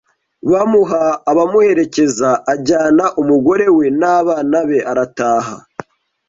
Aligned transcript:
bamuha 0.51 1.03
abamuherekeza 1.31 2.29
ajyana 2.53 3.05
umugore 3.21 3.65
we 3.77 3.85
n 3.99 4.01
abana 4.17 4.57
be 4.69 4.79
arataha 4.91 5.55